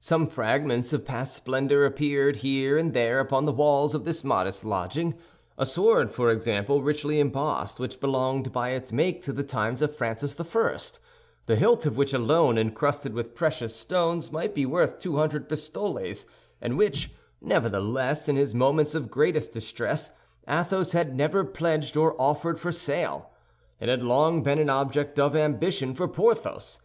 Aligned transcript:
Some 0.00 0.26
fragments 0.26 0.92
of 0.92 1.04
past 1.04 1.36
splendor 1.36 1.86
appeared 1.86 2.38
here 2.38 2.76
and 2.76 2.92
there 2.92 3.20
upon 3.20 3.44
the 3.44 3.52
walls 3.52 3.94
of 3.94 4.04
this 4.04 4.24
modest 4.24 4.64
lodging; 4.64 5.14
a 5.56 5.64
sword, 5.64 6.10
for 6.10 6.32
example, 6.32 6.82
richly 6.82 7.20
embossed, 7.20 7.78
which 7.78 8.00
belonged 8.00 8.50
by 8.50 8.70
its 8.70 8.90
make 8.90 9.22
to 9.22 9.32
the 9.32 9.44
times 9.44 9.80
of 9.80 9.94
Francis 9.94 10.34
I, 10.40 10.78
the 11.46 11.54
hilt 11.54 11.86
of 11.86 11.96
which 11.96 12.12
alone, 12.12 12.58
encrusted 12.58 13.14
with 13.14 13.36
precious 13.36 13.72
stones, 13.76 14.32
might 14.32 14.52
be 14.52 14.66
worth 14.66 14.98
two 14.98 15.16
hundred 15.18 15.48
pistoles, 15.48 16.26
and 16.60 16.76
which, 16.76 17.12
nevertheless, 17.40 18.28
in 18.28 18.34
his 18.34 18.56
moments 18.56 18.96
of 18.96 19.12
greatest 19.12 19.52
distress 19.52 20.10
Athos 20.48 20.90
had 20.90 21.14
never 21.14 21.44
pledged 21.44 21.96
or 21.96 22.20
offered 22.20 22.58
for 22.58 22.72
sale. 22.72 23.30
It 23.78 23.88
had 23.88 24.02
long 24.02 24.42
been 24.42 24.58
an 24.58 24.70
object 24.70 25.20
of 25.20 25.36
ambition 25.36 25.94
for 25.94 26.08
Porthos. 26.08 26.76